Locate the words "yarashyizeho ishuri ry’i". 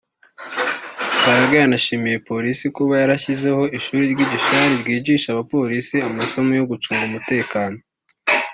3.01-4.27